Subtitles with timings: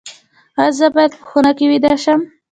[0.59, 2.19] ایا زه باید په خونه کې ویده شم؟